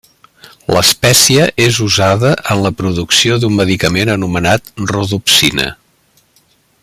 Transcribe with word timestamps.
L'espècie 0.75 1.43
és 1.65 1.77
usada 1.89 2.31
en 2.55 2.63
la 2.63 2.73
producció 2.79 3.37
d'un 3.43 3.55
medicament 3.61 4.13
anomenat 4.15 4.75
Rodopsina. 4.93 5.71